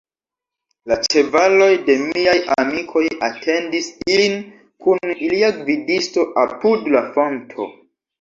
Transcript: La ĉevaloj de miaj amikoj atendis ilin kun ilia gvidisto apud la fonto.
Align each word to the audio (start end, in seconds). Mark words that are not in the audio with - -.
La 0.91 0.95
ĉevaloj 1.01 1.65
de 1.89 1.97
miaj 2.05 2.33
amikoj 2.61 3.03
atendis 3.27 3.89
ilin 4.13 4.39
kun 4.87 5.13
ilia 5.27 5.51
gvidisto 5.59 6.25
apud 6.45 6.89
la 6.97 7.05
fonto. 7.19 7.69